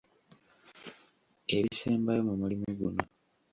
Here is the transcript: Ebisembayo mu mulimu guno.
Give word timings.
Ebisembayo 1.57 2.21
mu 2.27 2.33
mulimu 2.41 2.67
guno. 2.79 3.01